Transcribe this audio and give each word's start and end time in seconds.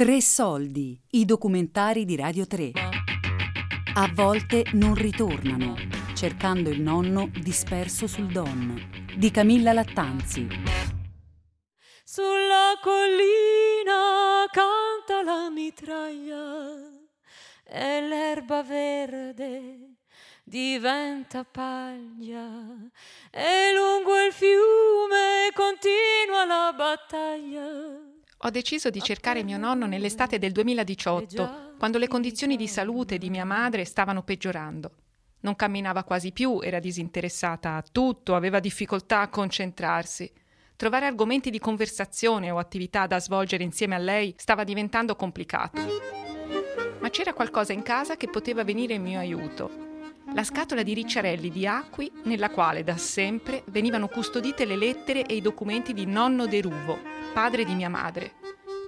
Tre 0.00 0.22
soldi, 0.22 0.98
i 1.10 1.26
documentari 1.26 2.06
di 2.06 2.16
Radio 2.16 2.46
3. 2.46 2.70
A 3.96 4.10
volte 4.14 4.64
non 4.72 4.94
ritornano, 4.94 5.76
cercando 6.14 6.70
il 6.70 6.80
nonno 6.80 7.28
disperso 7.30 8.06
sul 8.06 8.28
Don, 8.28 8.80
di 9.14 9.30
Camilla 9.30 9.74
Lattanzi. 9.74 10.48
Sulla 12.02 12.78
collina 12.80 14.46
canta 14.50 15.22
la 15.22 15.50
mitraglia 15.50 16.76
e 17.62 18.00
l'erba 18.00 18.62
verde 18.62 19.96
diventa 20.42 21.44
paglia 21.44 22.48
e 23.30 23.74
lungo 23.74 24.18
il 24.18 24.32
fiume 24.32 25.50
continua 25.52 26.46
la 26.46 26.72
battaglia. 26.74 28.18
Ho 28.42 28.48
deciso 28.48 28.88
di 28.88 29.02
cercare 29.02 29.42
mio 29.42 29.58
nonno 29.58 29.84
nell'estate 29.84 30.38
del 30.38 30.52
2018, 30.52 31.74
quando 31.78 31.98
le 31.98 32.08
condizioni 32.08 32.56
di 32.56 32.66
salute 32.66 33.18
di 33.18 33.28
mia 33.28 33.44
madre 33.44 33.84
stavano 33.84 34.22
peggiorando. 34.22 34.92
Non 35.40 35.56
camminava 35.56 36.04
quasi 36.04 36.32
più, 36.32 36.58
era 36.62 36.78
disinteressata 36.78 37.76
a 37.76 37.84
tutto, 37.92 38.34
aveva 38.34 38.58
difficoltà 38.58 39.20
a 39.20 39.28
concentrarsi. 39.28 40.32
Trovare 40.74 41.04
argomenti 41.04 41.50
di 41.50 41.58
conversazione 41.58 42.50
o 42.50 42.56
attività 42.56 43.06
da 43.06 43.20
svolgere 43.20 43.62
insieme 43.62 43.96
a 43.96 43.98
lei 43.98 44.34
stava 44.38 44.64
diventando 44.64 45.16
complicato. 45.16 45.78
Ma 46.98 47.10
c'era 47.10 47.34
qualcosa 47.34 47.74
in 47.74 47.82
casa 47.82 48.16
che 48.16 48.28
poteva 48.28 48.64
venire 48.64 48.94
in 48.94 49.02
mio 49.02 49.18
aiuto. 49.18 49.89
La 50.32 50.44
scatola 50.44 50.82
di 50.82 50.94
ricciarelli 50.94 51.50
di 51.50 51.66
acqui 51.66 52.10
nella 52.24 52.50
quale 52.50 52.84
da 52.84 52.96
sempre 52.96 53.64
venivano 53.66 54.06
custodite 54.06 54.64
le 54.64 54.76
lettere 54.76 55.26
e 55.26 55.34
i 55.34 55.40
documenti 55.40 55.92
di 55.92 56.06
nonno 56.06 56.46
Deruvo, 56.46 56.98
padre 57.32 57.64
di 57.64 57.74
mia 57.74 57.88
madre, 57.88 58.34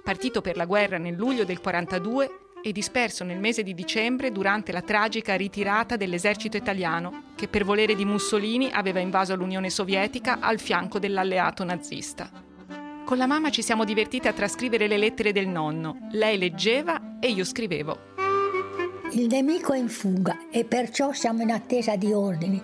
partito 0.03 0.41
per 0.41 0.55
la 0.55 0.65
guerra 0.65 0.97
nel 0.97 1.15
luglio 1.15 1.43
del 1.43 1.59
42 1.59 2.29
e 2.63 2.71
disperso 2.71 3.25
nel 3.25 3.39
mese 3.39 3.61
di 3.61 3.73
dicembre 3.73 4.31
durante 4.31 4.71
la 4.71 4.81
tragica 4.81 5.35
ritirata 5.35 5.97
dell'esercito 5.97 6.55
italiano 6.55 7.31
che 7.35 7.49
per 7.49 7.65
volere 7.65 7.93
di 7.93 8.05
Mussolini 8.05 8.71
aveva 8.71 9.01
invaso 9.01 9.35
l'Unione 9.35 9.69
Sovietica 9.69 10.39
al 10.39 10.59
fianco 10.59 10.97
dell'alleato 10.97 11.65
nazista. 11.65 12.31
Con 13.03 13.17
la 13.17 13.27
mamma 13.27 13.49
ci 13.49 13.61
siamo 13.61 13.83
divertite 13.83 14.29
a 14.29 14.33
trascrivere 14.33 14.87
le 14.87 14.97
lettere 14.97 15.33
del 15.33 15.47
nonno. 15.47 16.07
Lei 16.11 16.37
leggeva 16.37 17.17
e 17.19 17.31
io 17.31 17.43
scrivevo. 17.43 18.12
Il 19.15 19.27
nemico 19.27 19.73
è 19.73 19.77
in 19.77 19.89
fuga 19.89 20.47
e 20.49 20.65
perciò 20.65 21.13
siamo 21.13 21.43
in 21.43 21.51
attesa 21.51 21.95
di 21.95 22.11
ordini. 22.11 22.59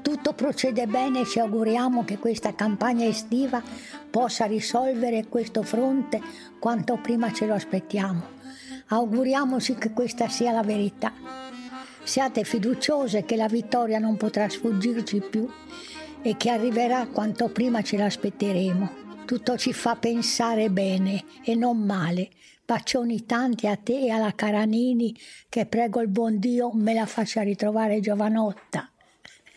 Tutto 0.00 0.32
procede 0.32 0.86
bene 0.86 1.20
e 1.20 1.26
ci 1.26 1.38
auguriamo 1.38 2.06
che 2.06 2.16
questa 2.16 2.54
campagna 2.54 3.04
estiva 3.04 3.62
possa 4.08 4.46
risolvere 4.46 5.26
questo 5.28 5.62
fronte 5.62 6.18
quanto 6.58 6.98
prima 7.02 7.30
ce 7.34 7.44
lo 7.44 7.52
aspettiamo. 7.52 8.38
Auguriamoci 8.86 9.74
che 9.74 9.92
questa 9.92 10.30
sia 10.30 10.52
la 10.52 10.62
verità. 10.62 11.12
Siate 12.02 12.44
fiduciose 12.44 13.26
che 13.26 13.36
la 13.36 13.48
vittoria 13.48 13.98
non 13.98 14.16
potrà 14.16 14.48
sfuggirci 14.48 15.20
più 15.20 15.46
e 16.22 16.34
che 16.38 16.48
arriverà 16.48 17.08
quanto 17.08 17.50
prima 17.50 17.82
ce 17.82 17.98
l'aspetteremo. 17.98 18.90
Tutto 19.26 19.58
ci 19.58 19.74
fa 19.74 19.96
pensare 19.96 20.70
bene 20.70 21.24
e 21.44 21.54
non 21.54 21.76
male. 21.76 22.30
Bacioni 22.70 23.26
tanti 23.26 23.66
a 23.66 23.74
te 23.74 23.98
e 23.98 24.10
alla 24.10 24.32
Caranini 24.32 25.12
che 25.48 25.66
prego 25.66 26.00
il 26.02 26.06
buon 26.06 26.38
Dio 26.38 26.70
me 26.72 26.94
la 26.94 27.04
faccia 27.04 27.42
ritrovare 27.42 27.98
giovanotta. 27.98 28.88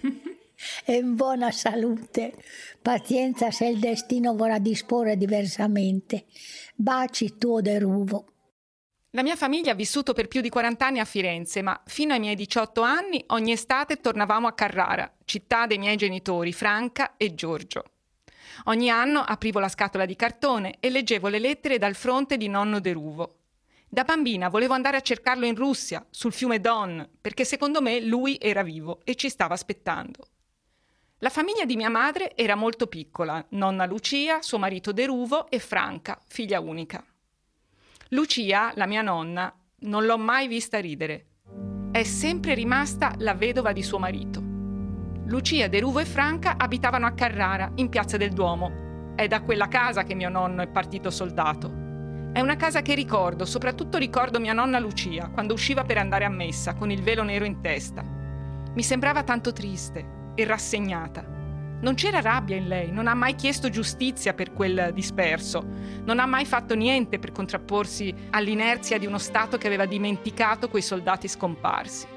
e 0.83 0.93
in 0.95 1.13
buona 1.13 1.51
salute. 1.51 2.33
Pazienza 2.81 3.51
se 3.51 3.67
il 3.67 3.77
destino 3.77 4.35
vorrà 4.35 4.57
disporre 4.57 5.15
diversamente. 5.15 6.25
Baci 6.73 7.37
tuo 7.37 7.61
deruvo. 7.61 8.25
La 9.11 9.21
mia 9.21 9.35
famiglia 9.35 9.73
ha 9.73 9.75
vissuto 9.75 10.13
per 10.13 10.27
più 10.27 10.41
di 10.41 10.49
40 10.49 10.83
anni 10.83 10.97
a 10.97 11.05
Firenze, 11.05 11.61
ma 11.61 11.79
fino 11.85 12.13
ai 12.13 12.19
miei 12.19 12.33
18 12.33 12.81
anni 12.81 13.23
ogni 13.27 13.51
estate 13.51 13.97
tornavamo 13.97 14.47
a 14.47 14.53
Carrara, 14.53 15.13
città 15.23 15.67
dei 15.67 15.77
miei 15.77 15.97
genitori, 15.97 16.51
Franca 16.51 17.13
e 17.17 17.35
Giorgio. 17.35 17.92
Ogni 18.65 18.89
anno 18.89 19.21
aprivo 19.21 19.59
la 19.59 19.69
scatola 19.69 20.05
di 20.05 20.15
cartone 20.15 20.75
e 20.79 20.89
leggevo 20.89 21.27
le 21.27 21.39
lettere 21.39 21.77
dal 21.77 21.95
fronte 21.95 22.37
di 22.37 22.47
nonno 22.47 22.79
Deruvo. 22.79 23.37
Da 23.87 24.03
bambina 24.03 24.49
volevo 24.49 24.73
andare 24.73 24.97
a 24.97 25.01
cercarlo 25.01 25.45
in 25.45 25.55
Russia, 25.55 26.05
sul 26.09 26.33
fiume 26.33 26.59
Don, 26.59 27.07
perché 27.21 27.45
secondo 27.45 27.81
me 27.81 27.99
lui 27.99 28.37
era 28.41 28.63
vivo 28.63 29.01
e 29.03 29.15
ci 29.15 29.29
stava 29.29 29.53
aspettando. 29.53 30.27
La 31.19 31.29
famiglia 31.29 31.63
di 31.63 31.75
mia 31.75 31.89
madre 31.89 32.35
era 32.35 32.55
molto 32.55 32.87
piccola, 32.87 33.45
nonna 33.49 33.85
Lucia, 33.85 34.41
suo 34.41 34.57
marito 34.57 34.91
Deruvo 34.91 35.49
e 35.49 35.59
Franca, 35.59 36.19
figlia 36.27 36.59
unica. 36.59 37.05
Lucia, 38.09 38.73
la 38.75 38.87
mia 38.87 39.01
nonna, 39.01 39.55
non 39.81 40.05
l'ho 40.05 40.17
mai 40.17 40.47
vista 40.47 40.79
ridere. 40.79 41.27
È 41.91 42.03
sempre 42.03 42.55
rimasta 42.55 43.13
la 43.19 43.35
vedova 43.35 43.71
di 43.71 43.83
suo 43.83 43.99
marito. 43.99 44.42
Lucia, 45.25 45.69
Deruvo 45.69 45.99
e 45.99 46.05
Franca 46.05 46.55
abitavano 46.57 47.05
a 47.05 47.11
Carrara, 47.11 47.71
in 47.75 47.87
piazza 47.87 48.17
del 48.17 48.33
Duomo. 48.33 49.13
È 49.15 49.27
da 49.27 49.41
quella 49.41 49.69
casa 49.69 50.03
che 50.03 50.15
mio 50.15 50.29
nonno 50.29 50.61
è 50.61 50.67
partito 50.67 51.09
soldato. 51.09 51.81
È 52.33 52.41
una 52.41 52.57
casa 52.57 52.81
che 52.81 52.93
ricordo, 52.93 53.45
soprattutto 53.45 53.97
ricordo 53.97 54.39
mia 54.39 54.53
nonna 54.53 54.79
Lucia, 54.79 55.29
quando 55.29 55.53
usciva 55.53 55.85
per 55.85 55.97
andare 55.97 56.25
a 56.25 56.29
messa, 56.29 56.73
con 56.73 56.91
il 56.91 57.01
velo 57.01 57.23
nero 57.23 57.45
in 57.45 57.61
testa. 57.61 58.03
Mi 58.73 58.83
sembrava 58.83 59.23
tanto 59.23 59.53
triste, 59.53 60.05
e 60.35 60.43
rassegnata. 60.45 61.23
Non 61.81 61.95
c'era 61.95 62.21
rabbia 62.21 62.55
in 62.55 62.67
lei, 62.67 62.91
non 62.91 63.07
ha 63.07 63.13
mai 63.13 63.35
chiesto 63.35 63.69
giustizia 63.69 64.33
per 64.33 64.51
quel 64.51 64.91
disperso, 64.93 65.65
non 66.03 66.19
ha 66.19 66.25
mai 66.25 66.45
fatto 66.45 66.75
niente 66.75 67.19
per 67.19 67.31
contrapporsi 67.31 68.13
all'inerzia 68.31 68.97
di 68.97 69.05
uno 69.05 69.17
Stato 69.17 69.57
che 69.57 69.67
aveva 69.67 69.85
dimenticato 69.85 70.69
quei 70.69 70.81
soldati 70.81 71.27
scomparsi. 71.27 72.12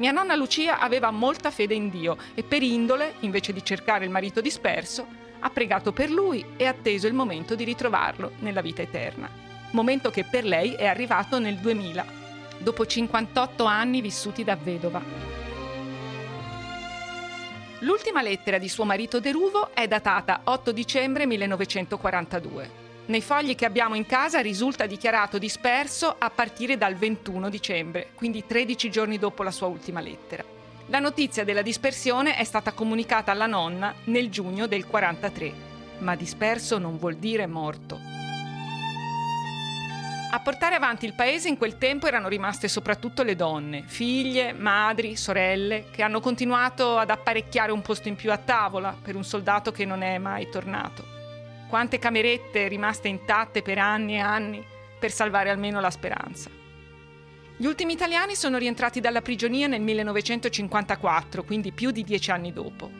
Mia 0.00 0.12
nonna 0.12 0.34
Lucia 0.34 0.78
aveva 0.78 1.10
molta 1.10 1.50
fede 1.50 1.74
in 1.74 1.90
Dio 1.90 2.16
e 2.32 2.42
per 2.42 2.62
indole, 2.62 3.16
invece 3.20 3.52
di 3.52 3.62
cercare 3.62 4.06
il 4.06 4.10
marito 4.10 4.40
disperso, 4.40 5.06
ha 5.40 5.50
pregato 5.50 5.92
per 5.92 6.08
lui 6.08 6.42
e 6.56 6.64
atteso 6.64 7.06
il 7.06 7.12
momento 7.12 7.54
di 7.54 7.64
ritrovarlo 7.64 8.32
nella 8.38 8.62
vita 8.62 8.80
eterna. 8.80 9.28
Momento 9.72 10.10
che 10.10 10.24
per 10.24 10.44
lei 10.44 10.72
è 10.72 10.86
arrivato 10.86 11.38
nel 11.38 11.58
2000, 11.58 12.06
dopo 12.60 12.86
58 12.86 13.64
anni 13.64 14.00
vissuti 14.00 14.42
da 14.42 14.56
vedova. 14.56 15.02
L'ultima 17.80 18.22
lettera 18.22 18.56
di 18.56 18.70
suo 18.70 18.86
marito 18.86 19.20
Deruvo 19.20 19.74
è 19.74 19.86
datata 19.86 20.40
8 20.44 20.72
dicembre 20.72 21.26
1942. 21.26 22.79
Nei 23.10 23.22
fogli 23.22 23.56
che 23.56 23.64
abbiamo 23.64 23.96
in 23.96 24.06
casa 24.06 24.38
risulta 24.38 24.86
dichiarato 24.86 25.36
disperso 25.36 26.14
a 26.16 26.30
partire 26.30 26.78
dal 26.78 26.94
21 26.94 27.48
dicembre, 27.48 28.10
quindi 28.14 28.46
13 28.46 28.88
giorni 28.88 29.18
dopo 29.18 29.42
la 29.42 29.50
sua 29.50 29.66
ultima 29.66 29.98
lettera. 29.98 30.44
La 30.86 31.00
notizia 31.00 31.42
della 31.42 31.62
dispersione 31.62 32.36
è 32.36 32.44
stata 32.44 32.70
comunicata 32.70 33.32
alla 33.32 33.46
nonna 33.46 33.92
nel 34.04 34.30
giugno 34.30 34.68
del 34.68 34.86
43, 34.86 35.52
ma 35.98 36.14
disperso 36.14 36.78
non 36.78 36.98
vuol 36.98 37.16
dire 37.16 37.48
morto. 37.48 37.98
A 40.30 40.38
portare 40.38 40.76
avanti 40.76 41.04
il 41.04 41.14
paese 41.14 41.48
in 41.48 41.58
quel 41.58 41.78
tempo 41.78 42.06
erano 42.06 42.28
rimaste 42.28 42.68
soprattutto 42.68 43.24
le 43.24 43.34
donne, 43.34 43.82
figlie, 43.86 44.52
madri, 44.52 45.16
sorelle, 45.16 45.86
che 45.90 46.02
hanno 46.02 46.20
continuato 46.20 46.96
ad 46.96 47.10
apparecchiare 47.10 47.72
un 47.72 47.82
posto 47.82 48.06
in 48.06 48.14
più 48.14 48.30
a 48.30 48.38
tavola 48.38 48.96
per 49.02 49.16
un 49.16 49.24
soldato 49.24 49.72
che 49.72 49.84
non 49.84 50.02
è 50.02 50.16
mai 50.18 50.48
tornato. 50.48 51.18
Quante 51.70 52.00
camerette 52.00 52.66
rimaste 52.66 53.06
intatte 53.06 53.62
per 53.62 53.78
anni 53.78 54.14
e 54.14 54.18
anni 54.18 54.60
per 54.98 55.12
salvare 55.12 55.50
almeno 55.50 55.78
la 55.78 55.92
speranza. 55.92 56.50
Gli 57.56 57.64
ultimi 57.64 57.92
italiani 57.92 58.34
sono 58.34 58.58
rientrati 58.58 58.98
dalla 58.98 59.22
prigionia 59.22 59.68
nel 59.68 59.80
1954, 59.80 61.44
quindi 61.44 61.70
più 61.70 61.92
di 61.92 62.02
dieci 62.02 62.32
anni 62.32 62.52
dopo. 62.52 62.90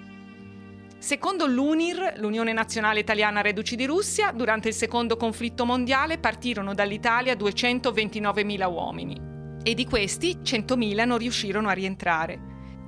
Secondo 0.98 1.46
l'UNIR, 1.46 2.12
l'Unione 2.18 2.52
Nazionale 2.52 3.00
Italiana 3.00 3.40
Reduci 3.40 3.74
di 3.74 3.86
Russia, 3.86 4.30
durante 4.30 4.68
il 4.68 4.74
secondo 4.74 5.16
conflitto 5.16 5.64
mondiale 5.64 6.18
partirono 6.18 6.72
dall'Italia 6.72 7.34
229.000 7.34 8.70
uomini 8.70 9.20
e 9.64 9.74
di 9.74 9.84
questi 9.84 10.38
100.000 10.44 11.04
non 11.04 11.18
riuscirono 11.18 11.68
a 11.68 11.72
rientrare. 11.72 12.38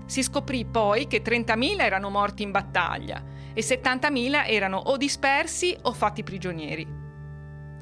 Si 0.06 0.23
scoprì 0.23 0.65
poi 0.65 1.09
che 1.09 1.23
30.000 1.23 1.81
erano 1.81 2.09
morti 2.09 2.45
in 2.45 2.53
battaglia 2.53 3.33
e 3.55 3.61
70.000 3.61 4.47
erano 4.47 4.79
o 4.79 4.97
dispersi 4.97 5.77
o 5.83 5.93
fatti 5.93 6.23
prigionieri. 6.23 7.01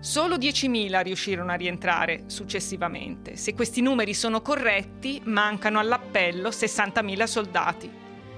Solo 0.00 0.36
10.000 0.36 1.02
riuscirono 1.02 1.52
a 1.52 1.56
rientrare 1.56 2.22
successivamente. 2.26 3.36
Se 3.36 3.52
questi 3.52 3.82
numeri 3.82 4.14
sono 4.14 4.40
corretti, 4.40 5.20
mancano 5.24 5.78
all'appello 5.78 6.48
60.000 6.48 7.24
soldati. 7.24 7.90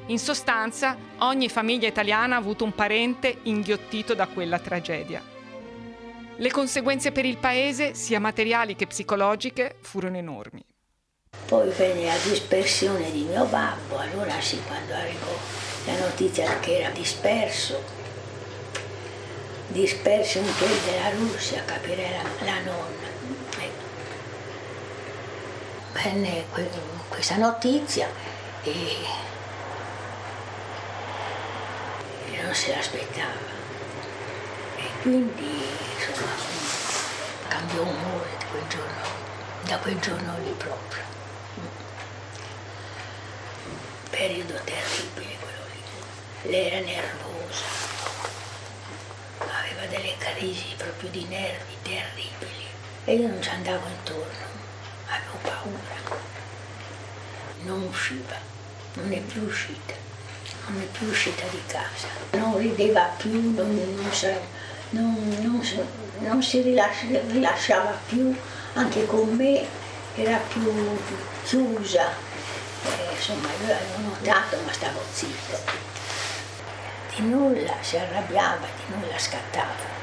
In 0.07 0.19
sostanza, 0.19 0.97
ogni 1.19 1.49
famiglia 1.49 1.87
italiana 1.87 2.35
ha 2.35 2.39
avuto 2.39 2.65
un 2.65 2.75
parente 2.75 3.39
inghiottito 3.43 4.15
da 4.15 4.27
quella 4.27 4.59
tragedia. 4.59 5.23
Le 6.37 6.51
conseguenze 6.51 7.13
per 7.13 7.25
il 7.25 7.39
paese, 7.39 7.95
sia 7.95 8.19
materiali 8.19 8.75
che 8.75 8.89
psicologiche, 8.89 9.77
furono 9.81 10.17
enormi. 10.17 10.65
Poi 11.47 11.71
venne 11.71 12.07
la 12.07 12.17
dispersione 12.17 13.13
di 13.13 13.23
mio 13.23 13.45
babbo, 13.45 13.99
allora 13.99 14.41
sì, 14.41 14.61
quando 14.67 14.95
arrivò 14.95 15.62
la 15.85 15.99
notizia 15.99 16.59
che 16.61 16.79
era 16.79 16.91
disperso, 16.91 17.83
disperso 19.69 20.39
in 20.39 20.53
quel 20.59 20.79
della 20.85 21.11
Russia, 21.11 21.65
capire 21.65 22.11
la, 22.11 22.45
la 22.45 22.61
nonna. 22.61 23.11
venne 25.93 26.45
questa 27.09 27.37
notizia 27.37 28.09
e 28.63 29.07
non 32.43 32.55
se 32.55 32.75
l'aspettava. 32.75 33.51
E 34.77 34.83
quindi 35.01 35.65
insomma 35.97 36.33
cambiò 37.49 37.83
umore 37.83 38.43
quel 38.51 38.67
giorno, 38.69 39.03
da 39.63 39.79
quel 39.79 39.99
giorno 40.01 40.37
lì 40.43 40.55
proprio. 40.57 41.03
Periodo 44.11 44.55
terribile. 44.65 45.52
Lei 46.45 46.67
era 46.67 46.81
nervosa, 46.81 47.65
aveva 49.39 49.87
delle 49.89 50.15
crisi 50.19 50.75
proprio 50.77 51.09
di 51.11 51.25
nervi 51.29 51.77
terribili. 51.83 52.67
E 53.05 53.15
io 53.15 53.29
non 53.29 53.41
ci 53.41 53.49
andavo 53.49 53.87
intorno, 53.87 54.47
avevo 55.07 55.39
paura. 55.43 56.21
Non 57.63 57.83
usciva, 57.83 58.37
non 58.95 59.13
è 59.13 59.19
più 59.19 59.43
uscita. 59.43 59.95
Non 60.67 60.81
è 60.81 60.85
più 60.85 61.09
uscita 61.09 61.45
di 61.51 61.61
casa, 61.67 62.07
non 62.33 62.57
rideva 62.59 63.03
più, 63.17 63.53
non, 63.55 64.11
non, 64.91 65.35
non, 65.41 65.89
non 66.19 66.43
si 66.43 66.61
rilascia, 66.61 67.07
rilasciava 67.29 67.99
più, 68.09 68.35
anche 68.75 69.07
con 69.07 69.29
me 69.35 69.67
era 70.15 70.37
più 70.39 70.99
chiusa. 71.45 72.11
Eh, 72.85 73.15
insomma, 73.15 73.49
io 73.61 73.67
l'avevo 73.67 74.09
notato, 74.09 74.57
ma 74.65 74.73
stavo 74.73 75.01
zitta. 75.13 75.59
Di 77.15 77.23
nulla 77.23 77.75
si 77.81 77.97
arrabbiava, 77.97 78.67
di 78.67 78.95
nulla 78.95 79.19
scattava. 79.19 80.01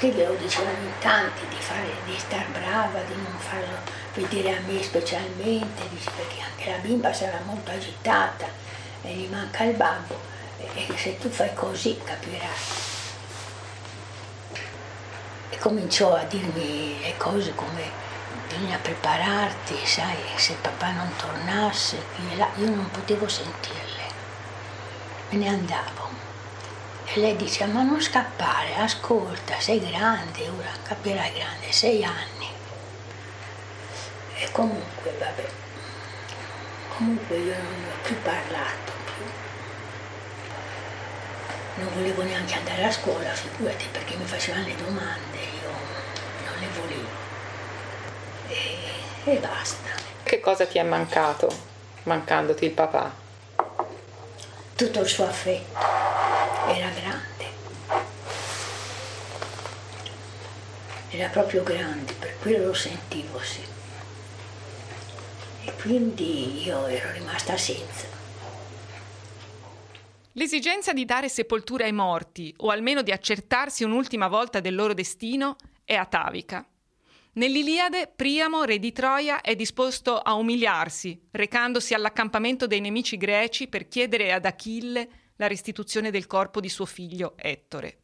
Glielo 0.00 0.34
dicevano 0.34 0.78
in 0.78 0.98
tanti 0.98 1.46
di, 1.48 1.56
fare, 1.58 1.88
di 2.04 2.18
star 2.18 2.46
brava, 2.46 3.00
di 3.02 3.14
non 3.14 3.38
farlo 3.38 3.78
vedere 4.14 4.56
a 4.56 4.60
me 4.66 4.82
specialmente, 4.82 5.82
perché 6.16 6.40
anche 6.42 6.70
la 6.70 6.78
bimba 6.78 7.12
sarà 7.12 7.38
molto 7.44 7.70
agitata 7.70 8.46
e 9.02 9.12
gli 9.12 9.28
manca 9.28 9.62
il 9.64 9.76
babbo 9.76 10.18
e 10.58 10.86
se 10.96 11.18
tu 11.18 11.28
fai 11.28 11.52
così 11.54 12.00
capirai. 12.02 12.48
E 15.50 15.58
cominciò 15.58 16.14
a 16.14 16.24
dirmi 16.24 17.00
le 17.00 17.16
cose 17.16 17.54
come 17.54 17.90
bisogna 18.48 18.78
prepararti, 18.78 19.76
sai, 19.84 20.16
se 20.36 20.54
papà 20.60 20.90
non 20.92 21.10
tornasse, 21.16 22.02
io 22.56 22.70
non 22.70 22.90
potevo 22.90 23.28
sentirle, 23.28 23.91
me 25.32 25.38
ne 25.38 25.48
andavo. 25.48 26.10
E 27.04 27.20
lei 27.20 27.36
dice, 27.36 27.66
ma 27.66 27.82
non 27.82 28.00
scappare, 28.00 28.74
ascolta, 28.76 29.58
sei 29.58 29.80
grande 29.80 30.48
ora, 30.48 30.70
capirai 30.82 31.32
grande, 31.32 31.72
sei 31.72 32.04
anni. 32.04 32.48
E 34.38 34.50
comunque, 34.52 35.14
vabbè, 35.18 35.48
comunque 36.96 37.36
io 37.36 37.54
non 37.54 37.84
ho 37.90 38.02
più 38.02 38.20
parlato 38.22 38.92
non 41.74 41.88
volevo 41.94 42.22
neanche 42.22 42.54
andare 42.54 42.84
a 42.84 42.90
scuola, 42.90 43.30
figurati, 43.30 43.86
perché 43.90 44.14
mi 44.16 44.24
facevano 44.24 44.66
le 44.66 44.76
domande, 44.76 45.38
io 45.38 45.70
non 46.44 46.54
le 46.60 46.68
volevo. 46.78 47.08
E, 48.48 49.32
e 49.32 49.36
basta. 49.38 49.90
Che 50.22 50.40
cosa 50.40 50.66
ti 50.66 50.78
è 50.78 50.82
mancato, 50.82 51.48
mancandoti 52.04 52.66
il 52.66 52.72
papà? 52.72 53.21
Tutto 54.74 55.00
il 55.00 55.06
suo 55.06 55.26
affetto, 55.26 55.78
era 56.68 56.88
grande. 56.88 57.30
Era 61.10 61.28
proprio 61.28 61.62
grande, 61.62 62.14
per 62.14 62.38
quello 62.40 62.66
lo 62.66 62.74
sentivo, 62.74 63.38
sì. 63.40 63.60
E 65.64 65.72
quindi 65.80 66.64
io 66.64 66.86
ero 66.86 67.12
rimasta 67.12 67.56
senza. 67.56 68.06
L'esigenza 70.32 70.92
di 70.92 71.04
dare 71.04 71.28
sepoltura 71.28 71.84
ai 71.84 71.92
morti, 71.92 72.54
o 72.58 72.70
almeno 72.70 73.02
di 73.02 73.12
accertarsi 73.12 73.84
un'ultima 73.84 74.28
volta 74.28 74.60
del 74.60 74.74
loro 74.74 74.94
destino, 74.94 75.56
è 75.84 75.94
atavica. 75.94 76.66
Nell'Iliade, 77.34 78.12
Priamo, 78.14 78.64
re 78.64 78.78
di 78.78 78.92
Troia, 78.92 79.40
è 79.40 79.56
disposto 79.56 80.18
a 80.18 80.34
umiliarsi, 80.34 81.18
recandosi 81.30 81.94
all'accampamento 81.94 82.66
dei 82.66 82.80
nemici 82.80 83.16
greci 83.16 83.68
per 83.68 83.88
chiedere 83.88 84.34
ad 84.34 84.44
Achille 84.44 85.08
la 85.36 85.46
restituzione 85.46 86.10
del 86.10 86.26
corpo 86.26 86.60
di 86.60 86.68
suo 86.68 86.84
figlio 86.84 87.32
Ettore. 87.38 88.00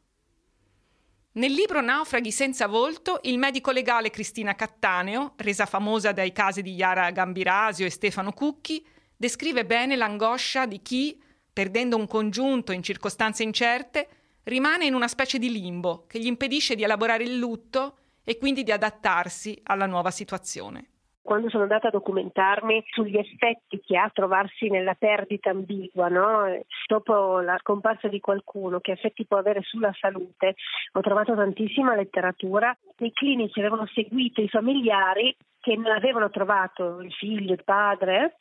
Nel 1.32 1.52
libro 1.52 1.82
Naufraghi 1.82 2.32
senza 2.32 2.66
volto, 2.66 3.20
il 3.24 3.36
medico 3.36 3.70
legale 3.70 4.08
Cristina 4.08 4.54
Cattaneo, 4.54 5.34
resa 5.36 5.66
famosa 5.66 6.12
dai 6.12 6.32
casi 6.32 6.62
di 6.62 6.72
Yara 6.72 7.10
Gambirasio 7.10 7.84
e 7.84 7.90
Stefano 7.90 8.32
Cucchi, 8.32 8.82
descrive 9.14 9.66
bene 9.66 9.94
l'angoscia 9.94 10.64
di 10.64 10.80
chi, 10.80 11.22
perdendo 11.52 11.98
un 11.98 12.06
congiunto 12.06 12.72
in 12.72 12.82
circostanze 12.82 13.42
incerte, 13.42 14.08
rimane 14.44 14.86
in 14.86 14.94
una 14.94 15.06
specie 15.06 15.38
di 15.38 15.52
limbo 15.52 16.06
che 16.06 16.18
gli 16.18 16.26
impedisce 16.26 16.74
di 16.74 16.82
elaborare 16.82 17.24
il 17.24 17.36
lutto 17.36 17.98
e 18.28 18.36
quindi 18.36 18.62
di 18.62 18.72
adattarsi 18.72 19.58
alla 19.62 19.86
nuova 19.86 20.10
situazione. 20.10 20.88
Quando 21.22 21.48
sono 21.48 21.62
andata 21.62 21.88
a 21.88 21.90
documentarmi 21.90 22.84
sugli 22.90 23.16
effetti 23.16 23.80
che 23.80 23.96
ha 23.96 24.10
trovarsi 24.12 24.68
nella 24.68 24.92
perdita 24.92 25.48
ambigua, 25.48 26.08
no? 26.08 26.44
dopo 26.86 27.40
la 27.40 27.56
scomparsa 27.60 28.08
di 28.08 28.20
qualcuno, 28.20 28.80
che 28.80 28.92
effetti 28.92 29.24
può 29.26 29.38
avere 29.38 29.62
sulla 29.62 29.94
salute, 29.98 30.56
ho 30.92 31.00
trovato 31.00 31.34
tantissima 31.34 31.94
letteratura. 31.94 32.76
I 32.98 33.12
clinici 33.12 33.60
avevano 33.60 33.86
seguito 33.94 34.42
i 34.42 34.48
familiari 34.48 35.34
che 35.58 35.74
non 35.76 35.92
avevano 35.92 36.28
trovato 36.28 37.00
il 37.00 37.12
figlio, 37.14 37.54
il 37.54 37.64
padre, 37.64 38.40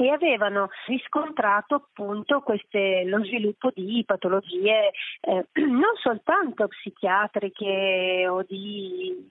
e 0.00 0.10
avevano 0.10 0.68
riscontrato 0.86 1.74
appunto 1.74 2.40
queste, 2.40 3.02
lo 3.04 3.24
sviluppo 3.24 3.72
di 3.74 4.04
patologie 4.06 4.92
eh, 5.20 5.46
non 5.66 5.96
soltanto 6.00 6.68
psichiatriche 6.68 8.26
o 8.28 8.44
di 8.46 9.28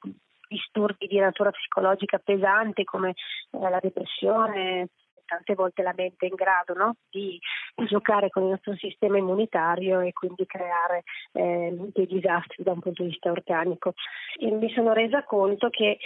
disturbi 0.50 1.08
di 1.08 1.19
natura 1.19 1.52
psicologica 1.52 2.19
pesante 2.19 2.84
come 2.84 3.12
eh, 3.52 3.69
la 3.69 3.80
depressione, 3.81 4.90
tante 5.25 5.56
volte 5.56 5.84
la 5.84 5.94
mente 5.96 6.25
è 6.25 6.30
in 6.30 6.36
grado 6.36 6.74
no? 6.74 6.96
di 7.10 7.40
giocare 7.85 8.29
con 8.29 8.44
il 8.44 8.50
nostro 8.50 8.75
sistema 8.75 9.18
immunitario 9.18 10.00
e 10.00 10.13
quindi 10.13 10.46
creare 10.46 11.03
eh, 11.34 11.75
dei 11.93 12.07
disastri 12.07 12.63
da 12.63 12.72
un 12.72 12.79
punto 12.79 13.03
di 13.03 13.10
vista 13.10 13.31
organico. 13.31 13.93
E 14.39 14.50
mi 14.51 14.72
sono 14.72 14.93
resa 14.93 15.24
conto 15.24 15.69
che 15.69 15.98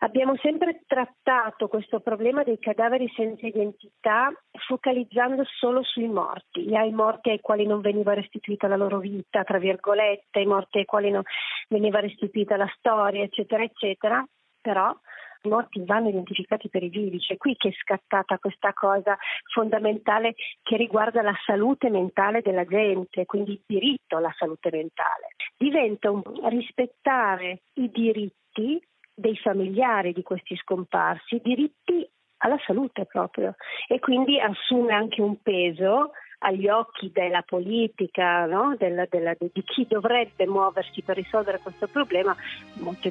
Abbiamo 0.00 0.36
sempre 0.42 0.82
trattato 0.86 1.68
questo 1.68 2.00
problema 2.00 2.42
dei 2.42 2.58
cadaveri 2.58 3.10
senza 3.16 3.46
identità 3.46 4.30
focalizzando 4.68 5.42
solo 5.58 5.82
sui 5.82 6.06
morti, 6.06 6.76
ai 6.76 6.92
morti 6.92 7.30
ai 7.30 7.40
quali 7.40 7.66
non 7.66 7.80
veniva 7.80 8.12
restituita 8.12 8.68
la 8.68 8.76
loro 8.76 8.98
vita, 8.98 9.42
tra 9.42 9.58
virgolette, 9.58 10.38
ai 10.38 10.44
morti 10.44 10.78
ai 10.78 10.84
quali 10.84 11.10
non 11.10 11.22
veniva 11.70 12.00
restituita 12.00 12.58
la 12.58 12.70
storia, 12.76 13.22
eccetera, 13.22 13.62
eccetera. 13.62 14.22
Però 14.60 14.94
morti 15.42 15.82
vanno 15.84 16.08
identificati 16.08 16.68
per 16.68 16.82
i 16.82 16.88
vivi, 16.88 17.18
c'è 17.18 17.36
qui 17.36 17.56
che 17.56 17.68
è 17.68 17.72
scattata 17.72 18.38
questa 18.38 18.72
cosa 18.72 19.16
fondamentale 19.52 20.34
che 20.62 20.76
riguarda 20.76 21.22
la 21.22 21.34
salute 21.44 21.90
mentale 21.90 22.42
della 22.42 22.64
gente, 22.64 23.24
quindi 23.26 23.52
il 23.52 23.62
diritto 23.66 24.16
alla 24.16 24.34
salute 24.36 24.70
mentale. 24.70 25.28
Diventa 25.56 26.10
un 26.10 26.22
rispettare 26.48 27.62
i 27.74 27.90
diritti 27.90 28.80
dei 29.14 29.36
familiari 29.36 30.12
di 30.12 30.22
questi 30.22 30.56
scomparsi 30.56 31.40
diritti 31.42 32.06
alla 32.38 32.58
salute 32.66 33.06
proprio 33.06 33.54
e 33.88 33.98
quindi 33.98 34.38
assume 34.38 34.92
anche 34.92 35.22
un 35.22 35.40
peso 35.40 36.10
agli 36.38 36.68
occhi 36.68 37.10
della 37.12 37.42
politica, 37.42 38.44
no? 38.46 38.74
della, 38.76 39.06
della, 39.08 39.34
di 39.38 39.62
chi 39.62 39.86
dovrebbe 39.88 40.46
muoversi 40.46 41.02
per 41.02 41.16
risolvere 41.16 41.60
questo 41.60 41.86
problema 41.86 42.36
molto, 42.74 43.10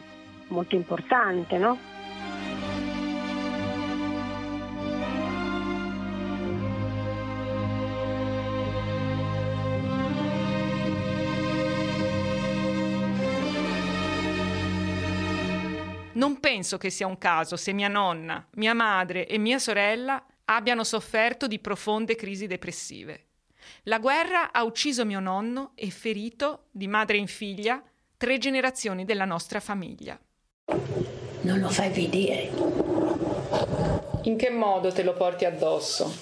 molto 0.49 0.75
importante. 0.75 1.57
No? 1.57 1.77
Non 16.15 16.39
penso 16.39 16.77
che 16.77 16.89
sia 16.89 17.07
un 17.07 17.17
caso 17.17 17.57
se 17.57 17.73
mia 17.73 17.89
nonna, 17.89 18.45
mia 18.53 18.73
madre 18.73 19.27
e 19.27 19.37
mia 19.37 19.59
sorella 19.59 20.23
abbiano 20.45 20.85
sofferto 20.85 21.45
di 21.45 21.59
profonde 21.59 22.15
crisi 22.15 22.47
depressive. 22.47 23.25
La 23.83 23.99
guerra 23.99 24.53
ha 24.53 24.63
ucciso 24.63 25.05
mio 25.05 25.19
nonno 25.19 25.71
e 25.75 25.89
ferito, 25.89 26.67
di 26.71 26.87
madre 26.87 27.17
in 27.17 27.27
figlia, 27.27 27.83
tre 28.15 28.37
generazioni 28.37 29.03
della 29.03 29.25
nostra 29.25 29.59
famiglia. 29.59 30.17
Non 31.41 31.59
lo 31.59 31.69
fai 31.69 31.89
vedere. 31.89 32.49
In 34.23 34.37
che 34.37 34.49
modo 34.49 34.93
te 34.93 35.03
lo 35.03 35.13
porti 35.13 35.43
addosso? 35.43 36.15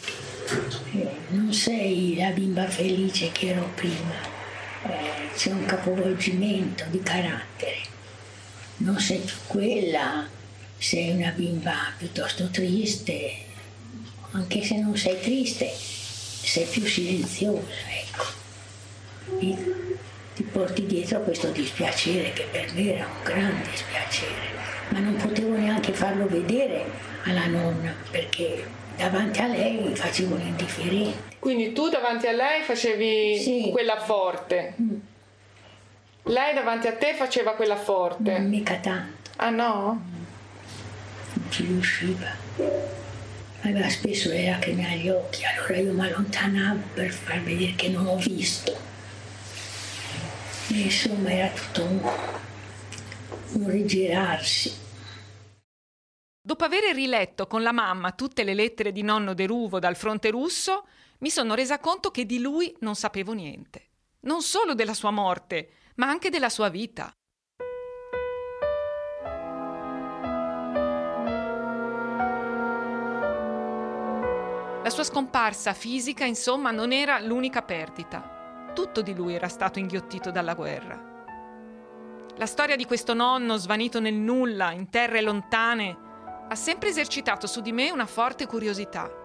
Eh, 0.94 1.10
non 1.30 1.54
sei 1.54 2.16
la 2.16 2.32
bimba 2.32 2.66
felice 2.68 3.32
che 3.32 3.50
ero 3.50 3.70
prima. 3.76 4.16
Eh, 4.86 5.34
c'è 5.36 5.52
un 5.52 5.66
capovolgimento 5.66 6.84
di 6.90 7.02
carattere 7.02 7.93
non 8.84 9.00
sei 9.00 9.20
più 9.20 9.36
quella, 9.48 10.28
sei 10.78 11.12
una 11.12 11.32
bimba 11.36 11.92
piuttosto 11.98 12.50
triste, 12.50 13.32
anche 14.32 14.62
se 14.64 14.78
non 14.80 14.98
sei 14.98 15.20
triste, 15.22 15.70
sei 15.70 16.66
più 16.66 16.86
silenziosa, 16.86 17.62
ecco. 18.02 18.26
E 19.40 19.56
ti 20.36 20.44
porti 20.44 20.86
dietro 20.86 21.22
questo 21.22 21.50
dispiacere 21.52 22.34
che 22.34 22.46
per 22.52 22.74
me 22.74 22.94
era 22.96 23.06
un 23.06 23.24
grande 23.24 23.70
dispiacere, 23.70 24.52
ma 24.90 25.00
non 25.00 25.16
potevo 25.16 25.56
neanche 25.56 25.94
farlo 25.94 26.28
vedere 26.28 26.84
alla 27.24 27.46
nonna 27.48 27.94
perché 28.12 28.66
davanti 28.98 29.40
a 29.40 29.48
lei 29.48 29.96
facevo 29.96 30.36
l'indifferente. 30.36 31.32
Quindi 31.40 31.72
tu 31.72 31.88
davanti 31.90 32.28
a 32.28 32.32
lei 32.34 32.64
facevi 32.64 33.40
Sì. 33.40 33.70
quella 33.72 34.00
forte, 34.00 34.74
Mm, 34.82 34.96
lei 36.24 36.54
davanti 36.54 36.88
a 36.88 36.96
te 36.96 37.14
faceva 37.16 37.54
quella 37.54 37.76
forte. 37.76 38.38
Non 38.38 38.50
mica 38.50 38.78
tanto, 38.78 39.32
Ah 39.38 39.50
no? 39.50 40.12
non 41.34 41.52
ci 41.52 41.66
riusciva. 41.66 42.28
Aveva 43.62 43.90
spesso 43.90 44.30
le 44.30 44.50
lacrime 44.50 44.86
agli 44.92 45.10
occhi, 45.10 45.44
allora 45.46 45.78
io 45.78 45.94
mi 45.94 46.06
allontanavo 46.06 46.82
per 46.94 47.12
far 47.12 47.42
vedere 47.42 47.76
che 47.76 47.90
non 47.90 48.06
ho 48.08 48.18
visto. 48.18 48.72
E 50.70 50.80
insomma 50.80 51.30
era 51.32 51.50
tutto 51.50 51.84
un, 51.84 52.02
un 53.54 53.70
rigirarsi. 53.70 54.82
Dopo 56.46 56.66
aver 56.66 56.94
riletto 56.94 57.48
con 57.48 57.64
la 57.64 57.72
mamma 57.72 58.12
tutte 58.12 58.44
le 58.44 58.54
lettere 58.54 58.92
di 58.92 59.02
nonno 59.02 59.34
Deruvo 59.34 59.80
dal 59.80 59.96
fronte 59.96 60.30
russo, 60.30 60.86
mi 61.20 61.30
sono 61.30 61.56
resa 61.56 61.80
conto 61.80 62.12
che 62.12 62.26
di 62.26 62.40
lui 62.40 62.76
non 62.80 62.96
sapevo 62.96 63.32
niente. 63.32 63.88
Non 64.22 64.42
solo 64.42 64.74
della 64.74 64.94
sua 64.94 65.12
morte, 65.12 65.70
ma 65.96 66.08
anche 66.08 66.30
della 66.30 66.50
sua 66.50 66.70
vita. 66.70 67.14
La 74.84 74.90
sua 74.90 75.04
scomparsa 75.04 75.74
fisica, 75.74 76.26
insomma, 76.26 76.72
non 76.72 76.92
era 76.92 77.20
l'unica 77.20 77.62
perdita. 77.62 78.72
Tutto 78.74 79.02
di 79.02 79.16
lui 79.16 79.34
era 79.34 79.48
stato 79.48 79.80
inghiottito 79.80 80.30
dalla 80.30 80.56
guerra. 80.56 81.12
La 82.36 82.46
storia 82.46 82.76
di 82.76 82.86
questo 82.86 83.14
nonno 83.14 83.56
svanito 83.56 84.00
nel 84.02 84.16
nulla, 84.16 84.72
in 84.72 84.90
terre 84.90 85.22
lontane, 85.22 85.98
ha 86.50 86.56
sempre 86.56 86.90
esercitato 86.90 87.48
su 87.48 87.62
di 87.62 87.72
me 87.72 87.92
una 87.92 88.06
forte 88.06 88.46
curiosità. 88.46 89.23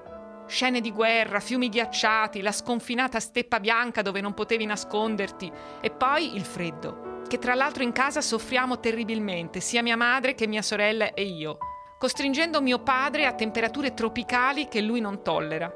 Scene 0.48 0.80
di 0.80 0.92
guerra, 0.92 1.40
fiumi 1.40 1.68
ghiacciati, 1.68 2.40
la 2.40 2.52
sconfinata 2.52 3.20
steppa 3.20 3.60
bianca 3.60 4.00
dove 4.00 4.22
non 4.22 4.32
potevi 4.32 4.64
nasconderti 4.64 5.52
e 5.82 5.90
poi 5.90 6.34
il 6.34 6.42
freddo, 6.42 7.20
che 7.28 7.36
tra 7.36 7.54
l'altro 7.54 7.82
in 7.82 7.92
casa 7.92 8.22
soffriamo 8.22 8.80
terribilmente, 8.80 9.60
sia 9.60 9.82
mia 9.82 9.96
madre 9.96 10.34
che 10.34 10.46
mia 10.46 10.62
sorella 10.62 11.12
e 11.12 11.22
io, 11.22 11.58
costringendo 11.98 12.62
mio 12.62 12.78
padre 12.78 13.26
a 13.26 13.34
temperature 13.34 13.92
tropicali 13.92 14.68
che 14.68 14.80
lui 14.80 15.00
non 15.00 15.22
tollera. 15.22 15.70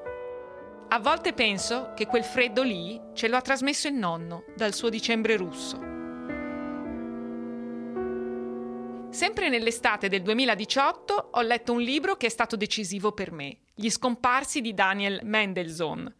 A 0.88 0.98
volte 0.98 1.34
penso 1.34 1.92
che 1.94 2.06
quel 2.06 2.24
freddo 2.24 2.62
lì 2.62 2.98
ce 3.12 3.28
lo 3.28 3.36
ha 3.36 3.42
trasmesso 3.42 3.88
il 3.88 3.94
nonno 3.94 4.44
dal 4.56 4.72
suo 4.72 4.88
dicembre 4.88 5.36
russo. 5.36 5.91
Sempre 9.12 9.50
nell'estate 9.50 10.08
del 10.08 10.22
2018 10.22 11.28
ho 11.32 11.42
letto 11.42 11.72
un 11.72 11.82
libro 11.82 12.16
che 12.16 12.28
è 12.28 12.30
stato 12.30 12.56
decisivo 12.56 13.12
per 13.12 13.30
me, 13.30 13.58
Gli 13.74 13.90
scomparsi 13.90 14.62
di 14.62 14.72
Daniel 14.72 15.20
Mendelssohn. 15.22 16.10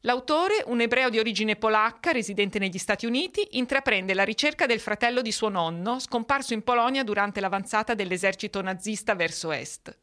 L'autore, 0.00 0.64
un 0.64 0.80
ebreo 0.80 1.10
di 1.10 1.18
origine 1.18 1.56
polacca 1.56 2.12
residente 2.12 2.58
negli 2.58 2.78
Stati 2.78 3.04
Uniti, 3.04 3.46
intraprende 3.58 4.14
la 4.14 4.24
ricerca 4.24 4.64
del 4.64 4.80
fratello 4.80 5.20
di 5.20 5.30
suo 5.32 5.50
nonno, 5.50 5.98
scomparso 5.98 6.54
in 6.54 6.62
Polonia 6.62 7.04
durante 7.04 7.40
l'avanzata 7.40 7.92
dell'esercito 7.92 8.62
nazista 8.62 9.14
verso 9.14 9.52
est. 9.52 9.94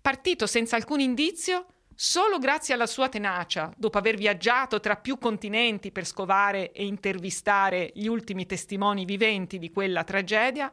Partito 0.00 0.46
senza 0.46 0.76
alcun 0.76 1.00
indizio, 1.00 1.66
solo 1.94 2.38
grazie 2.38 2.72
alla 2.72 2.86
sua 2.86 3.10
tenacia, 3.10 3.70
dopo 3.76 3.98
aver 3.98 4.16
viaggiato 4.16 4.80
tra 4.80 4.96
più 4.96 5.18
continenti 5.18 5.92
per 5.92 6.06
scovare 6.06 6.72
e 6.72 6.86
intervistare 6.86 7.90
gli 7.92 8.06
ultimi 8.06 8.46
testimoni 8.46 9.04
viventi 9.04 9.58
di 9.58 9.70
quella 9.70 10.04
tragedia, 10.04 10.72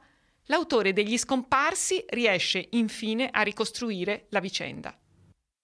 l'autore 0.51 0.91
degli 0.91 1.17
scomparsi 1.17 2.03
riesce 2.09 2.67
infine 2.71 3.29
a 3.31 3.41
ricostruire 3.41 4.25
la 4.31 4.41
vicenda. 4.41 4.93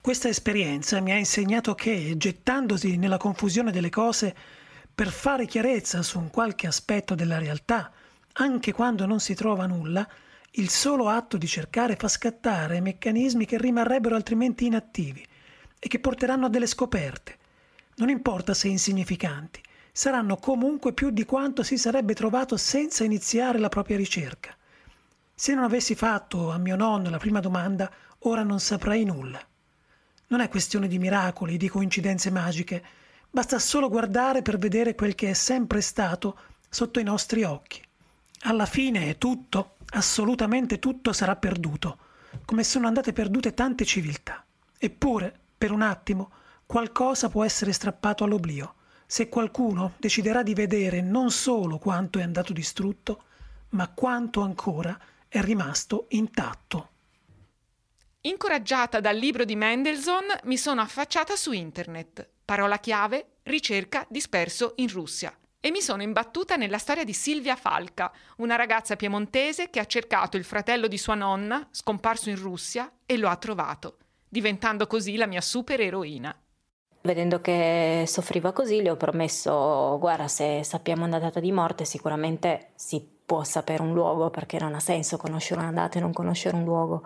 Questa 0.01 0.29
esperienza 0.29 1.01
mi 1.01 1.12
ha 1.12 1.17
insegnato 1.17 1.75
che, 1.75 2.13
gettandosi 2.15 2.96
nella 2.96 3.17
confusione 3.17 3.72
delle 3.72 3.89
cose 3.89 4.34
per 4.96 5.10
fare 5.10 5.46
chiarezza 5.46 6.01
su 6.01 6.17
un 6.20 6.29
qualche 6.29 6.67
aspetto 6.67 7.15
della 7.15 7.38
realtà, 7.38 7.91
anche 8.34 8.72
quando 8.72 9.06
non 9.06 9.20
si 9.20 9.36
trova 9.36 9.65
nulla, 9.65 10.08
il 10.51 10.70
solo 10.70 11.10
atto 11.10 11.36
di 11.36 11.48
cercare 11.48 11.98
fa 11.98 12.08
scattare 12.08 12.79
meccanismi 12.79 13.46
che 13.46 13.58
rimarrebbero 13.58 14.15
altrimenti 14.15 14.67
inattivi 14.67 15.22
e 15.77 15.88
che 15.89 16.00
porteranno 16.00 16.46
a 16.46 16.50
delle 16.50 16.65
scoperte. 16.65 17.38
Non 17.96 18.08
importa 18.08 18.53
se 18.53 18.70
insignificanti, 18.70 19.62
saranno 19.91 20.38
comunque 20.38 20.94
più 20.94 21.10
di 21.10 21.25
quanto 21.25 21.62
si 21.62 21.77
sarebbe 21.77 22.13
trovato 22.13 22.56
senza 22.56 23.03
iniziare 23.03 23.60
la 23.60 23.67
propria 23.67 23.98
ricerca. 23.98 24.57
Se 25.39 25.53
non 25.53 25.65
avessi 25.65 25.94
fatto 25.94 26.50
a 26.50 26.58
mio 26.58 26.75
nonno 26.75 27.12
la 27.12 27.20
prima 27.20 27.39
domanda, 27.39 27.91
ora 28.22 28.41
non 28.41 28.60
saprei 28.60 29.06
nulla. 29.06 29.39
Non 30.29 30.39
è 30.39 30.50
questione 30.50 30.88
di 30.88 30.98
miracoli, 30.98 31.58
di 31.58 31.70
coincidenze 31.70 32.32
magiche, 32.32 32.84
basta 33.29 33.60
solo 33.60 33.88
guardare 33.88 34.41
per 34.41 34.58
vedere 34.58 34.96
quel 34.96 35.13
che 35.13 35.29
è 35.29 35.34
sempre 35.34 35.82
stato 35.82 36.39
sotto 36.67 37.00
i 37.00 37.03
nostri 37.03 37.44
occhi. 37.44 37.79
Alla 38.46 38.65
fine 38.65 39.20
tutto, 39.20 39.75
assolutamente 39.91 40.79
tutto 40.79 41.13
sarà 41.13 41.36
perduto, 41.36 42.00
come 42.44 42.63
sono 42.63 42.88
andate 42.88 43.13
perdute 43.13 43.53
tante 43.53 43.86
civiltà. 43.86 44.44
Eppure, 44.75 45.39
per 45.56 45.72
un 45.72 45.84
attimo, 45.84 46.32
qualcosa 46.65 47.29
può 47.29 47.44
essere 47.44 47.74
strappato 47.74 48.24
all'oblio, 48.24 48.74
se 49.06 49.29
qualcuno 49.29 49.94
deciderà 49.98 50.41
di 50.41 50.56
vedere 50.56 51.01
non 51.01 51.29
solo 51.29 51.77
quanto 51.77 52.17
è 52.17 52.24
andato 52.24 52.53
distrutto, 52.53 53.22
ma 53.70 53.88
quanto 53.89 54.41
ancora 54.41 55.00
è 55.27 55.41
rimasto 55.41 56.05
intatto. 56.10 56.89
Incoraggiata 58.22 59.00
dal 59.00 59.15
libro 59.15 59.46
di 59.46 59.55
Mendelssohn, 59.55 60.25
mi 60.43 60.57
sono 60.57 60.81
affacciata 60.81 61.36
su 61.36 61.51
internet. 61.51 62.27
Parola 62.43 62.79
chiave: 62.79 63.38
ricerca 63.43 64.05
disperso 64.10 64.74
in 64.77 64.89
Russia. 64.89 65.36
E 65.60 65.72
mi 65.72 65.81
sono 65.81 66.01
imbattuta 66.01 66.55
nella 66.55 66.77
storia 66.77 67.03
di 67.03 67.13
Silvia 67.13 67.55
Falca, 67.55 68.12
una 68.38 68.55
ragazza 68.55 68.96
piemontese 68.96 69.69
che 69.69 69.79
ha 69.79 69.86
cercato 69.86 70.38
il 70.38 70.43
fratello 70.43 70.88
di 70.88 70.98
sua 70.98 71.15
nonna, 71.15 71.67
scomparso 71.72 72.29
in 72.29 72.38
Russia, 72.38 72.91
e 73.05 73.17
lo 73.17 73.27
ha 73.27 73.36
trovato, 73.38 73.98
diventando 74.29 74.88
così 74.88 75.15
la 75.15 75.25
mia 75.25 75.41
supereroina. 75.41 76.39
Vedendo 77.01 77.41
che 77.41 78.03
soffriva 78.07 78.51
così, 78.51 78.81
le 78.81 78.91
ho 78.91 78.98
promesso: 78.98 79.98
guarda, 80.00 80.27
se 80.27 80.63
sappiamo 80.63 81.05
una 81.05 81.19
data 81.19 81.39
di 81.39 81.51
morte, 81.51 81.86
sicuramente 81.86 82.72
si 82.75 83.16
può 83.27 83.43
sapere 83.43 83.84
un 83.84 83.93
luogo, 83.93 84.29
perché 84.29 84.57
non 84.57 84.74
ha 84.74 84.79
senso 84.79 85.17
conoscere 85.17 85.60
una 85.60 85.74
data 85.74 85.98
e 85.98 86.01
non 86.01 86.13
conoscere 86.13 86.55
un 86.55 86.63
luogo. 86.63 87.03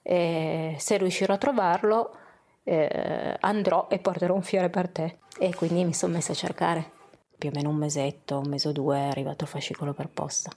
E 0.00 0.74
se 0.78 0.96
riuscirò 0.96 1.34
a 1.34 1.38
trovarlo, 1.38 2.16
eh, 2.62 3.36
andrò 3.40 3.86
e 3.90 3.98
porterò 3.98 4.34
un 4.34 4.40
fiore 4.42 4.70
per 4.70 4.88
te. 4.88 5.18
E 5.38 5.54
quindi 5.54 5.84
mi 5.84 5.92
sono 5.92 6.14
messa 6.14 6.32
a 6.32 6.34
cercare. 6.34 6.90
Più 7.36 7.50
o 7.50 7.52
meno 7.54 7.68
un 7.68 7.76
mesetto, 7.76 8.38
un 8.38 8.48
mese 8.48 8.68
o 8.68 8.72
due 8.72 8.96
è 8.96 9.08
arrivato 9.08 9.44
il 9.44 9.50
fascicolo 9.50 9.92
per 9.92 10.08
posta. 10.08 10.50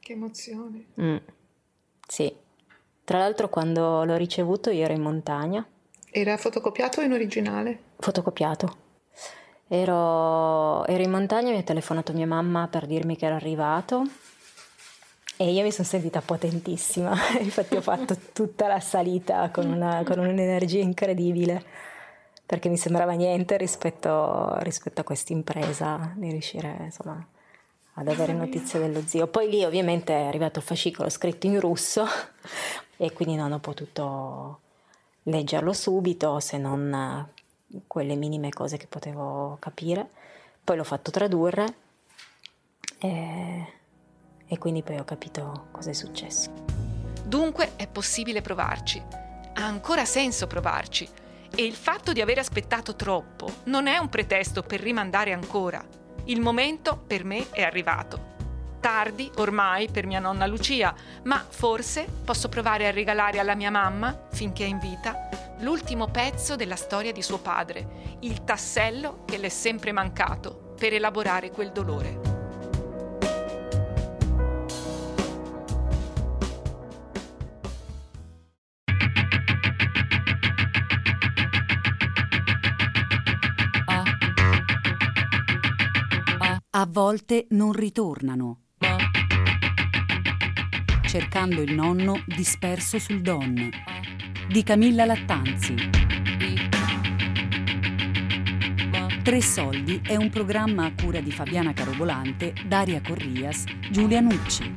Che 0.00 0.12
emozione. 0.12 0.86
Mm, 0.98 1.16
Sì. 2.08 2.34
Tra 3.04 3.18
l'altro, 3.18 3.48
quando 3.50 4.02
l'ho 4.04 4.16
ricevuto, 4.16 4.70
io 4.70 4.82
ero 4.84 4.94
in 4.94 5.02
montagna 5.02 5.64
Era 6.10 6.36
fotocopiato 6.38 7.02
in 7.02 7.12
originale? 7.12 7.80
fotocopiato. 7.98 8.76
Ero, 9.68 10.86
ero 10.86 11.02
in 11.02 11.10
montagna, 11.10 11.50
mi 11.50 11.58
ha 11.58 11.62
telefonato 11.62 12.12
mia 12.12 12.26
mamma 12.26 12.68
per 12.68 12.86
dirmi 12.86 13.16
che 13.16 13.26
era 13.26 13.34
arrivato 13.34 14.06
e 15.36 15.52
io 15.52 15.62
mi 15.64 15.72
sono 15.72 15.86
sentita 15.86 16.20
potentissima, 16.20 17.14
infatti 17.40 17.76
ho 17.76 17.80
fatto 17.80 18.16
tutta 18.32 18.68
la 18.68 18.78
salita 18.80 19.50
con, 19.50 19.66
una- 19.70 20.02
con 20.04 20.18
un'energia 20.18 20.78
incredibile 20.78 21.64
perché 22.46 22.68
mi 22.68 22.76
sembrava 22.76 23.12
niente 23.12 23.56
rispetto, 23.56 24.56
rispetto 24.60 25.00
a 25.00 25.04
questa 25.04 25.32
impresa 25.32 26.12
di 26.14 26.30
riuscire 26.30 26.76
insomma, 26.84 27.26
ad 27.94 28.06
avere 28.06 28.32
notizie 28.34 28.78
dello 28.78 29.02
zio. 29.04 29.26
Poi 29.26 29.50
lì 29.50 29.64
ovviamente 29.64 30.14
è 30.14 30.26
arrivato 30.26 30.60
il 30.60 30.64
fascicolo 30.64 31.08
scritto 31.08 31.48
in 31.48 31.58
russo 31.58 32.06
e 32.96 33.12
quindi 33.12 33.34
non 33.34 33.50
ho 33.50 33.58
potuto 33.58 34.60
leggerlo 35.24 35.72
subito 35.72 36.38
se 36.38 36.56
non 36.56 37.28
quelle 37.86 38.14
minime 38.14 38.50
cose 38.50 38.76
che 38.76 38.86
potevo 38.86 39.56
capire. 39.60 40.08
Poi 40.62 40.76
l'ho 40.76 40.84
fatto 40.84 41.10
tradurre 41.10 41.74
e, 42.98 43.72
e 44.46 44.58
quindi 44.58 44.82
poi 44.82 44.98
ho 44.98 45.04
capito 45.04 45.68
cosa 45.70 45.90
è 45.90 45.92
successo. 45.92 46.50
Dunque 47.24 47.72
è 47.76 47.86
possibile 47.86 48.40
provarci. 48.40 49.02
Ha 49.54 49.64
ancora 49.64 50.04
senso 50.04 50.46
provarci. 50.46 51.08
E 51.54 51.64
il 51.64 51.74
fatto 51.74 52.12
di 52.12 52.20
aver 52.20 52.38
aspettato 52.38 52.94
troppo 52.96 53.48
non 53.64 53.86
è 53.86 53.96
un 53.98 54.08
pretesto 54.08 54.62
per 54.62 54.80
rimandare 54.80 55.32
ancora. 55.32 55.84
Il 56.24 56.40
momento 56.40 56.96
per 56.96 57.24
me 57.24 57.50
è 57.50 57.62
arrivato. 57.62 58.34
Tardi, 58.80 59.30
ormai, 59.36 59.88
per 59.88 60.06
mia 60.06 60.20
nonna 60.20 60.46
Lucia, 60.46 60.94
ma 61.24 61.44
forse 61.48 62.06
posso 62.24 62.48
provare 62.48 62.86
a 62.86 62.90
regalare 62.90 63.38
alla 63.38 63.54
mia 63.54 63.70
mamma, 63.70 64.26
finché 64.30 64.64
è 64.64 64.68
in 64.68 64.78
vita, 64.78 65.28
l'ultimo 65.60 66.08
pezzo 66.08 66.56
della 66.56 66.76
storia 66.76 67.12
di 67.12 67.22
suo 67.22 67.38
padre, 67.38 68.18
il 68.20 68.44
tassello 68.44 69.24
che 69.24 69.38
le 69.38 69.46
è 69.46 69.50
sempre 69.50 69.92
mancato 69.92 70.74
per 70.78 70.92
elaborare 70.92 71.50
quel 71.50 71.72
dolore. 71.72 72.34
A 86.78 86.86
volte 86.86 87.46
non 87.50 87.72
ritornano. 87.72 88.64
Cercando 91.06 91.62
il 91.62 91.72
nonno 91.72 92.22
disperso 92.26 92.98
sul 92.98 93.22
Don 93.22 93.95
di 94.48 94.62
Camilla 94.62 95.04
Lattanzi. 95.04 95.74
Tre 99.22 99.42
soldi 99.42 100.00
è 100.04 100.14
un 100.14 100.30
programma 100.30 100.84
a 100.84 100.92
cura 100.92 101.20
di 101.20 101.32
Fabiana 101.32 101.72
Carobolante, 101.72 102.52
Daria 102.66 103.00
Corrias, 103.00 103.64
Giulia 103.90 104.20
Nucci. 104.20 104.72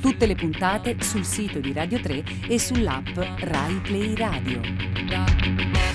Tutte 0.00 0.26
le 0.26 0.34
puntate 0.34 0.96
sul 1.00 1.24
sito 1.24 1.60
di 1.60 1.72
Radio 1.72 2.00
3 2.00 2.24
e 2.48 2.58
sull'app 2.58 3.16
Rai 3.16 3.80
Play 3.82 4.14
Radio. 4.14 5.93